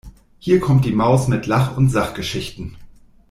Hier 0.39 0.59
kommt 0.59 0.85
die 0.85 0.93
Maus 0.93 1.27
mit 1.27 1.45
Lach- 1.45 1.77
und 1.77 1.89
Sachgeschichten! 1.89 2.75